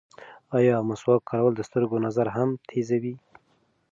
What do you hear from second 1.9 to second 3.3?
نظر هم تېروي؟